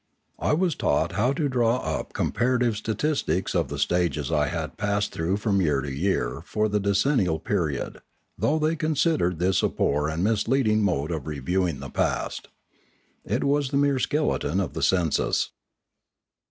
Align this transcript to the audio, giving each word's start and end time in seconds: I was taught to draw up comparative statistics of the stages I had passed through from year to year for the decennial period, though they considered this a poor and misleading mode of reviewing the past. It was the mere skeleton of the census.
I 0.39 0.53
was 0.53 0.73
taught 0.73 1.11
to 1.11 1.47
draw 1.47 1.77
up 1.77 2.13
comparative 2.13 2.75
statistics 2.75 3.53
of 3.53 3.67
the 3.67 3.77
stages 3.77 4.31
I 4.31 4.47
had 4.47 4.75
passed 4.75 5.11
through 5.11 5.37
from 5.37 5.61
year 5.61 5.79
to 5.79 5.93
year 5.95 6.41
for 6.43 6.67
the 6.67 6.79
decennial 6.79 7.37
period, 7.37 7.99
though 8.35 8.57
they 8.57 8.75
considered 8.75 9.37
this 9.37 9.61
a 9.61 9.69
poor 9.69 10.07
and 10.07 10.23
misleading 10.23 10.81
mode 10.81 11.11
of 11.11 11.27
reviewing 11.27 11.81
the 11.81 11.91
past. 11.91 12.47
It 13.25 13.43
was 13.43 13.69
the 13.69 13.77
mere 13.77 13.99
skeleton 13.99 14.59
of 14.59 14.73
the 14.73 14.81
census. 14.81 15.51